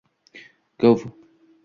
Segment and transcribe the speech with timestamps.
[0.79, 0.99] gov